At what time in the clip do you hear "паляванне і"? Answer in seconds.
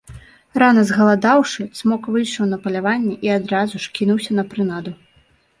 2.63-3.33